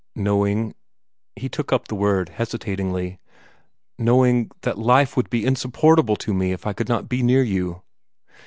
"Knowing" 0.15 0.73
he 1.35 1.47
took 1.47 1.71
up 1.71 1.87
the 1.87 1.93
word 1.93 2.29
hesitatingly 2.29 3.19
"knowing 3.99 4.49
that 4.61 4.79
life 4.79 5.15
would 5.15 5.29
be 5.29 5.45
insupportable 5.45 6.15
to 6.15 6.33
me 6.33 6.51
if 6.51 6.65
I 6.65 6.73
could 6.73 6.89
not 6.89 7.07
be 7.07 7.21
near 7.21 7.43
you." 7.43 7.83